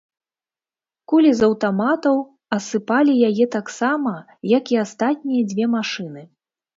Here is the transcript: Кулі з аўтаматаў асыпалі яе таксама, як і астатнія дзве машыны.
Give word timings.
Кулі 1.11 1.33
з 1.41 1.49
аўтаматаў 1.49 2.15
асыпалі 2.57 3.13
яе 3.29 3.45
таксама, 3.57 4.13
як 4.57 4.63
і 4.77 4.81
астатнія 4.85 5.43
дзве 5.53 5.65
машыны. 5.75 6.25